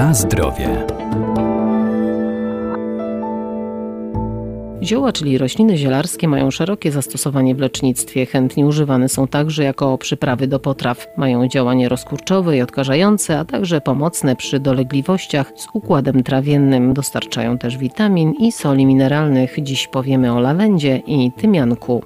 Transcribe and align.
Na 0.00 0.14
zdrowie. 0.14 0.86
Zioła, 4.82 5.12
czyli 5.12 5.38
rośliny 5.38 5.76
zielarskie, 5.76 6.28
mają 6.28 6.50
szerokie 6.50 6.92
zastosowanie 6.92 7.54
w 7.54 7.58
lecznictwie. 7.58 8.26
Chętnie 8.26 8.66
używane 8.66 9.08
są 9.08 9.26
także 9.26 9.64
jako 9.64 9.98
przyprawy 9.98 10.46
do 10.46 10.60
potraw. 10.60 11.06
Mają 11.16 11.48
działanie 11.48 11.88
rozkurczowe 11.88 12.56
i 12.56 12.62
odkażające, 12.62 13.38
a 13.38 13.44
także 13.44 13.80
pomocne 13.80 14.36
przy 14.36 14.60
dolegliwościach 14.60 15.52
z 15.56 15.66
układem 15.74 16.22
trawiennym. 16.22 16.94
Dostarczają 16.94 17.58
też 17.58 17.78
witamin 17.78 18.32
i 18.32 18.52
soli 18.52 18.86
mineralnych. 18.86 19.56
Dziś 19.62 19.88
powiemy 19.88 20.32
o 20.32 20.40
lawendzie 20.40 20.96
i 21.06 21.32
tymianku. 21.32 22.02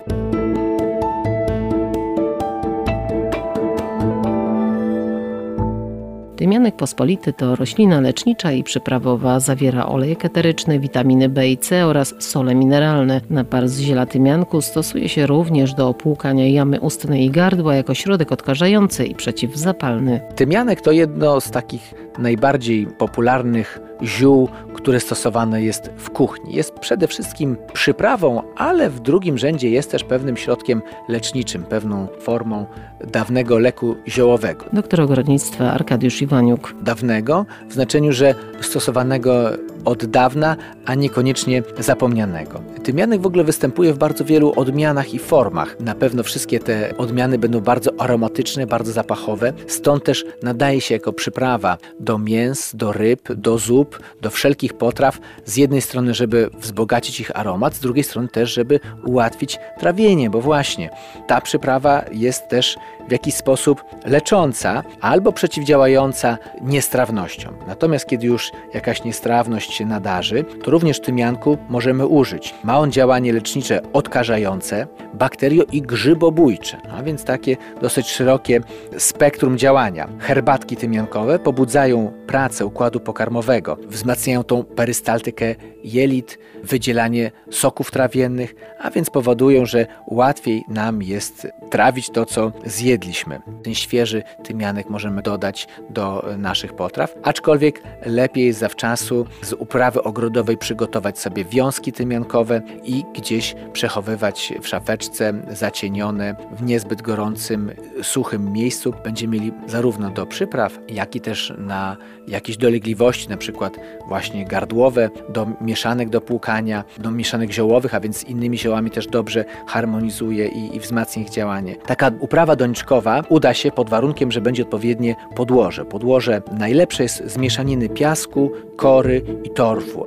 Tymianek 6.45 6.77
pospolity 6.77 7.33
to 7.33 7.57
roślina 7.57 8.01
lecznicza 8.01 8.53
i 8.53 8.62
przyprawowa. 8.62 9.41
Zawiera 9.41 9.87
olejek 9.87 10.25
eteryczny, 10.25 10.80
witaminy 10.80 11.29
B 11.29 11.48
i 11.48 11.59
C 11.59 11.87
oraz 11.87 12.15
sole 12.19 12.55
mineralne. 12.55 13.20
Napar 13.30 13.69
z 13.69 13.80
ziela 13.80 14.07
tymianku 14.07 14.62
stosuje 14.62 15.09
się 15.09 15.27
również 15.27 15.75
do 15.75 15.89
opłukania 15.89 16.48
jamy 16.48 16.80
ustnej 16.80 17.25
i 17.25 17.30
gardła 17.30 17.75
jako 17.75 17.95
środek 17.95 18.33
odkażający 18.33 19.05
i 19.05 19.15
przeciwzapalny. 19.15 20.20
Tymianek 20.37 20.80
to 20.80 20.93
jedno 20.93 21.41
z 21.41 21.51
takich 21.51 21.95
najbardziej 22.19 22.87
popularnych 22.87 23.81
ziół, 24.03 24.48
które 24.75 25.01
stosowane 25.01 25.62
jest 25.62 25.91
w 25.97 26.11
kuchni. 26.11 26.55
Jest 26.55 26.73
przede 26.73 27.09
wszystkim 27.09 27.57
przyprawą, 27.73 28.43
ale 28.57 28.91
w 28.91 29.01
drugim 29.01 29.39
rzędzie 29.39 29.70
jest 29.70 29.91
też 29.91 30.05
pewnym 30.05 30.37
środkiem 30.37 30.83
leczniczym, 31.09 31.65
pewną 31.65 32.07
formą 32.20 32.67
dawnego 33.12 33.59
leku 33.59 33.97
ziołowego. 34.09 34.65
Doktor 34.73 35.01
ogrodnictwa 35.01 35.73
Arkadiusz 35.73 36.23
Iwaniuk. 36.23 36.75
Dawnego 36.83 37.47
w 37.69 37.73
znaczeniu, 37.73 38.12
że 38.12 38.34
stosowanego 38.61 39.51
od 39.84 40.05
dawna, 40.05 40.56
a 40.86 40.95
niekoniecznie 40.95 41.62
zapomnianego. 41.79 42.61
Tymianek 42.84 43.20
w 43.20 43.27
ogóle 43.27 43.44
występuje 43.44 43.92
w 43.92 43.98
bardzo 43.98 44.24
wielu 44.24 44.52
odmianach 44.56 45.14
i 45.14 45.18
formach. 45.18 45.80
Na 45.80 45.94
pewno 45.94 46.22
wszystkie 46.22 46.60
te 46.60 46.96
odmiany 46.96 47.38
będą 47.38 47.60
bardzo 47.60 47.90
aromatyczne, 47.98 48.66
bardzo 48.66 48.92
zapachowe, 48.92 49.52
stąd 49.66 50.04
też 50.04 50.24
nadaje 50.42 50.80
się 50.80 50.94
jako 50.94 51.12
przyprawa 51.12 51.78
do 52.00 52.18
mięs, 52.18 52.77
do 52.77 52.92
ryb, 52.92 53.32
do 53.32 53.58
zup, 53.58 54.00
do 54.22 54.30
wszelkich 54.30 54.74
potraw. 54.74 55.18
Z 55.44 55.56
jednej 55.56 55.80
strony, 55.80 56.14
żeby 56.14 56.50
wzbogacić 56.58 57.20
ich 57.20 57.36
aromat, 57.36 57.74
z 57.74 57.80
drugiej 57.80 58.05
strony 58.05 58.28
też, 58.28 58.55
żeby 58.55 58.80
ułatwić 59.06 59.58
trawienie, 59.78 60.30
bo 60.30 60.40
właśnie 60.40 60.90
ta 61.27 61.40
przyprawa 61.40 62.05
jest 62.12 62.48
też 62.48 62.77
w 63.08 63.12
jakiś 63.12 63.34
sposób 63.34 63.84
lecząca 64.05 64.82
albo 65.00 65.32
przeciwdziałająca 65.32 66.38
niestrawnościom. 66.62 67.55
Natomiast 67.66 68.06
kiedy 68.06 68.27
już 68.27 68.50
jakaś 68.74 69.05
niestrawność 69.05 69.72
się 69.72 69.86
nadarzy, 69.86 70.44
to 70.64 70.70
również 70.70 71.00
tymianku 71.00 71.58
możemy 71.68 72.06
użyć. 72.06 72.55
Ma 72.64 72.73
on 72.78 72.92
działanie 72.92 73.33
lecznicze 73.33 73.80
odkażające, 73.92 74.86
bakterio 75.14 75.64
i 75.72 75.83
grzybobójcze, 75.83 76.78
a 76.91 77.03
więc 77.03 77.25
takie 77.25 77.56
dosyć 77.80 78.08
szerokie 78.11 78.61
spektrum 78.98 79.58
działania. 79.58 80.08
Herbatki 80.19 80.77
tymiankowe 80.77 81.39
pobudzają 81.39 82.12
pracę 82.27 82.67
układu 82.67 83.00
pokarmowego, 83.00 83.77
wzmacniają 83.86 84.45
tą 84.45 84.64
perystaltykę 84.64 85.55
jelit, 85.84 86.39
wydzielanie 86.62 87.30
soków 87.50 87.91
trawiennych, 87.91 88.55
a 88.80 88.91
więc 88.91 89.11
powodują, 89.11 89.67
że 89.67 89.86
łatwiej 90.06 90.64
nam 90.69 91.02
jest 91.02 91.47
trawić 91.70 92.11
to, 92.11 92.27
co 92.27 92.52
zjedliśmy. 92.64 93.41
Ten 93.64 93.75
świeży 93.75 94.22
tymianek 94.45 94.91
możemy 94.91 95.22
dodać 95.22 95.69
do 95.91 96.25
naszych 96.39 96.72
potraw, 96.72 97.14
aczkolwiek 97.22 97.83
lepiej 98.06 98.52
zawczasu 98.52 99.27
z 99.42 99.52
uprawy 99.52 100.02
ogrodowej 100.02 100.56
przygotować 100.56 101.18
sobie 101.18 101.45
wiązki 101.45 101.92
tymiankowe 101.92 102.62
i 102.85 103.05
gdzieś 103.14 103.55
przechowywać 103.73 104.52
w 104.63 104.69
szafeczce 104.69 105.33
zacienione 105.51 106.36
w 106.52 106.63
niezbyt 106.63 107.02
gorącym, 107.02 107.70
suchym 108.02 108.52
miejscu. 108.52 108.95
Będziemy 109.05 109.36
mieli 109.36 109.52
zarówno 109.67 110.11
do 110.11 110.27
przypraw, 110.27 110.79
jak 110.89 111.17
i 111.17 111.20
też 111.20 111.53
na 111.58 111.97
jakieś 112.29 112.57
dolegliwości, 112.57 113.29
na 113.29 113.36
przykład 113.36 113.77
właśnie 114.08 114.45
gardłowe, 114.45 115.11
do 115.29 115.47
mieszanek 115.61 116.08
do 116.08 116.20
płukania, 116.20 116.85
do 116.98 117.11
mieszanek 117.11 117.53
ziołowych, 117.53 117.95
a 117.95 118.01
więc 118.01 118.17
z 118.17 118.24
innymi 118.24 118.58
ziołami 118.58 118.91
też 118.91 119.07
dobrze 119.07 119.45
harmonizuje 119.67 120.48
i, 120.48 120.77
i 120.77 120.80
wzmacnia 120.80 121.23
ich 121.23 121.30
działanie. 121.30 121.77
Taka 121.77 122.11
uprawa 122.20 122.57
doniczkowa 122.57 123.23
uda 123.29 123.55
się 123.55 123.70
pod 123.70 123.91
warunkiem, 123.91 124.33
że 124.33 124.41
będzie 124.41 124.63
odpowiednie 124.63 125.17
podłoże. 125.36 125.85
Podłoże 125.85 126.42
najlepsze 126.58 127.03
jest 127.03 127.23
z 127.27 127.36
mieszaniny 127.36 127.89
piasku, 127.89 128.53
kory 128.76 129.23
i 129.44 129.50
torfu. 129.50 130.06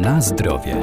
Na 0.00 0.20
zdrowie. 0.20 0.76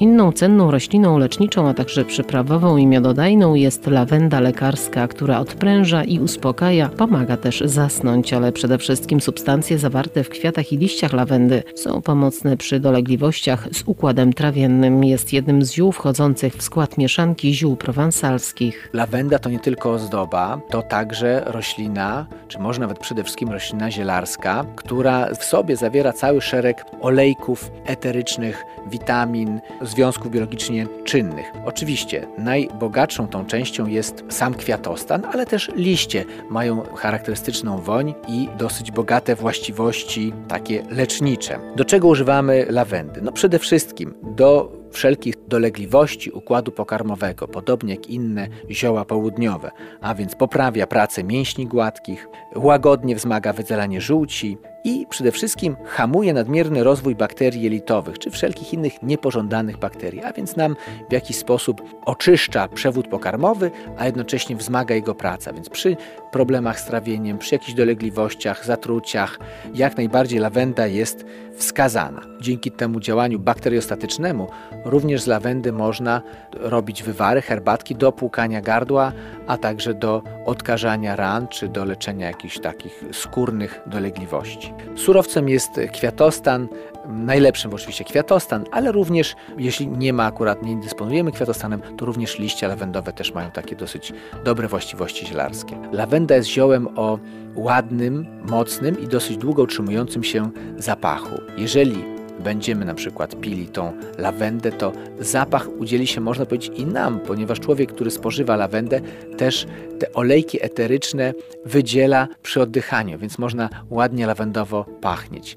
Inną 0.00 0.32
cenną 0.32 0.70
rośliną 0.70 1.18
leczniczą, 1.18 1.68
a 1.68 1.74
także 1.74 2.04
przyprawową 2.04 2.76
i 2.76 2.86
miododajną 2.86 3.54
jest 3.54 3.86
lawenda 3.86 4.40
lekarska, 4.40 5.08
która 5.08 5.38
odpręża 5.38 6.04
i 6.04 6.20
uspokaja, 6.20 6.88
pomaga 6.88 7.36
też 7.36 7.62
zasnąć, 7.64 8.32
ale 8.32 8.52
przede 8.52 8.78
wszystkim 8.78 9.20
substancje 9.20 9.78
zawarte 9.78 10.24
w 10.24 10.28
kwiatach 10.28 10.72
i 10.72 10.78
liściach 10.78 11.12
lawendy 11.12 11.62
są 11.74 12.02
pomocne 12.02 12.56
przy 12.56 12.80
dolegliwościach 12.80 13.68
z 13.72 13.82
układem 13.86 14.32
trawiennym. 14.32 15.04
Jest 15.04 15.32
jednym 15.32 15.64
z 15.64 15.72
ziół 15.72 15.92
wchodzących 15.92 16.54
w 16.54 16.62
skład 16.62 16.98
mieszanki 16.98 17.54
ziół 17.54 17.76
prowansalskich. 17.76 18.90
Lawenda 18.92 19.38
to 19.38 19.50
nie 19.50 19.60
tylko 19.60 19.92
ozdoba, 19.92 20.60
to 20.70 20.82
także 20.82 21.42
roślina, 21.46 22.26
czy 22.48 22.58
może 22.58 22.80
nawet 22.80 22.98
przede 22.98 23.22
wszystkim 23.22 23.48
roślina 23.48 23.90
zielarska, 23.90 24.64
która 24.76 25.34
w 25.34 25.44
sobie 25.44 25.76
zawiera 25.76 26.12
cały 26.12 26.40
szereg 26.40 26.84
olejków 27.00 27.70
eterycznych, 27.86 28.64
witamin, 28.90 29.60
związków 29.88 30.30
biologicznie 30.30 30.86
czynnych. 31.04 31.46
Oczywiście 31.64 32.26
najbogatszą 32.38 33.28
tą 33.28 33.46
częścią 33.46 33.86
jest 33.86 34.24
sam 34.28 34.54
kwiatostan, 34.54 35.22
ale 35.32 35.46
też 35.46 35.70
liście 35.76 36.24
mają 36.50 36.82
charakterystyczną 36.82 37.78
woń 37.78 38.14
i 38.28 38.48
dosyć 38.58 38.92
bogate 38.92 39.34
właściwości 39.34 40.32
takie 40.48 40.82
lecznicze. 40.90 41.58
Do 41.76 41.84
czego 41.84 42.08
używamy 42.08 42.66
lawendy? 42.70 43.20
No 43.22 43.32
przede 43.32 43.58
wszystkim 43.58 44.14
do 44.22 44.78
wszelkich 44.90 45.34
dolegliwości 45.48 46.30
układu 46.30 46.72
pokarmowego, 46.72 47.48
podobnie 47.48 47.94
jak 47.94 48.06
inne 48.06 48.48
zioła 48.70 49.04
południowe, 49.04 49.70
a 50.00 50.14
więc 50.14 50.34
poprawia 50.34 50.86
pracę 50.86 51.24
mięśni 51.24 51.66
gładkich, 51.66 52.28
łagodnie 52.56 53.16
wzmaga 53.16 53.52
wydzielanie 53.52 54.00
żółci 54.00 54.58
i 54.88 55.06
przede 55.06 55.32
wszystkim 55.32 55.76
hamuje 55.84 56.32
nadmierny 56.32 56.84
rozwój 56.84 57.14
bakterii 57.14 57.62
jelitowych 57.62 58.18
czy 58.18 58.30
wszelkich 58.30 58.72
innych 58.72 59.02
niepożądanych 59.02 59.78
bakterii, 59.78 60.24
a 60.24 60.32
więc 60.32 60.56
nam 60.56 60.76
w 61.08 61.12
jakiś 61.12 61.36
sposób 61.36 61.82
oczyszcza 62.04 62.68
przewód 62.68 63.08
pokarmowy, 63.08 63.70
a 63.98 64.06
jednocześnie 64.06 64.56
wzmaga 64.56 64.94
jego 64.94 65.14
praca. 65.14 65.52
Więc 65.52 65.68
przy 65.68 65.96
problemach 66.30 66.80
z 66.80 66.84
trawieniem, 66.84 67.38
przy 67.38 67.54
jakichś 67.54 67.74
dolegliwościach, 67.74 68.64
zatruciach, 68.64 69.38
jak 69.74 69.96
najbardziej 69.96 70.38
lawenda 70.38 70.86
jest 70.86 71.24
wskazana. 71.56 72.20
Dzięki 72.40 72.70
temu 72.70 73.00
działaniu 73.00 73.38
bakteriostatycznemu 73.38 74.48
również 74.84 75.22
z 75.22 75.26
lawendy 75.26 75.72
można 75.72 76.22
robić 76.60 77.02
wywary, 77.02 77.42
herbatki 77.42 77.94
do 77.94 78.12
płukania 78.12 78.60
gardła, 78.60 79.12
a 79.46 79.56
także 79.56 79.94
do 79.94 80.22
odkażania 80.46 81.16
ran 81.16 81.48
czy 81.48 81.68
do 81.68 81.84
leczenia 81.84 82.26
jakichś 82.26 82.58
takich 82.58 83.04
skórnych 83.12 83.80
dolegliwości. 83.86 84.74
Surowcem 84.96 85.48
jest 85.48 85.70
kwiatostan, 85.92 86.68
najlepszym 87.08 87.74
oczywiście 87.74 88.04
kwiatostan, 88.04 88.64
ale 88.72 88.92
również 88.92 89.36
jeśli 89.58 89.88
nie 89.88 90.12
ma 90.12 90.26
akurat, 90.26 90.62
nie 90.62 90.76
dysponujemy 90.76 91.32
kwiatostanem, 91.32 91.82
to 91.96 92.06
również 92.06 92.38
liście 92.38 92.68
lawendowe 92.68 93.12
też 93.12 93.34
mają 93.34 93.50
takie 93.50 93.76
dosyć 93.76 94.12
dobre 94.44 94.68
właściwości 94.68 95.26
zielarskie. 95.26 95.78
Lawenda 95.92 96.36
jest 96.36 96.48
ziołem 96.48 96.88
o 96.98 97.18
ładnym, 97.54 98.26
mocnym 98.50 99.00
i 99.00 99.06
dosyć 99.06 99.36
długo 99.36 99.62
utrzymującym 99.62 100.24
się 100.24 100.50
zapachu. 100.76 101.40
Jeżeli 101.56 102.17
będziemy 102.40 102.84
na 102.84 102.94
przykład 102.94 103.40
pili 103.40 103.66
tą 103.66 103.92
lawendę, 104.18 104.72
to 104.72 104.92
zapach 105.20 105.68
udzieli 105.78 106.06
się, 106.06 106.20
można 106.20 106.46
powiedzieć, 106.46 106.78
i 106.78 106.86
nam, 106.86 107.20
ponieważ 107.20 107.60
człowiek, 107.60 107.92
który 107.92 108.10
spożywa 108.10 108.56
lawendę, 108.56 109.00
też 109.36 109.66
te 109.98 110.12
olejki 110.12 110.64
eteryczne 110.64 111.34
wydziela 111.64 112.28
przy 112.42 112.62
oddychaniu, 112.62 113.18
więc 113.18 113.38
można 113.38 113.68
ładnie 113.90 114.26
lawendowo 114.26 114.84
pachnieć. 115.00 115.56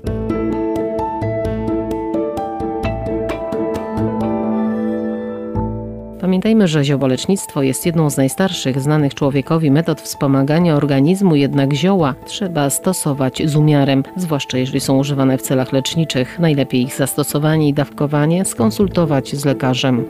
Pamiętajmy, 6.32 6.68
że 6.68 6.84
ziołolecznictwo 6.84 7.62
jest 7.62 7.86
jedną 7.86 8.10
z 8.10 8.18
najstarszych 8.18 8.82
znanych 8.82 9.14
człowiekowi 9.14 9.72
metod 9.72 10.02
wspomagania 10.02 10.76
organizmu, 10.76 11.36
jednak 11.36 11.74
zioła 11.74 12.16
trzeba 12.26 12.70
stosować 12.70 13.42
z 13.46 13.56
umiarem, 13.56 14.04
zwłaszcza 14.16 14.58
jeżeli 14.58 14.80
są 14.80 14.98
używane 14.98 15.38
w 15.38 15.42
celach 15.42 15.72
leczniczych. 15.72 16.40
Najlepiej 16.40 16.82
ich 16.82 16.96
zastosowanie 16.96 17.70
i 17.70 17.74
dawkowanie 17.74 18.46
skonsultować 18.46 19.36
z 19.36 19.46
lekarzem. 19.46 20.06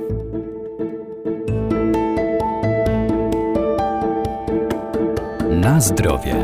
Na 5.49 5.81
zdrowie. 5.81 6.35